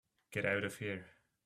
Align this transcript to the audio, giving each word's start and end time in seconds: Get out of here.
Get 0.31 0.45
out 0.45 0.63
of 0.63 0.77
here. 0.77 1.05